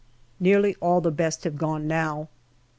[0.39, 2.27] Nearly all the best have gone now.